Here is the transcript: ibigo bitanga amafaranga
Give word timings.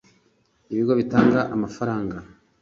ibigo 0.71 0.91
bitanga 0.99 1.39
amafaranga 1.55 2.17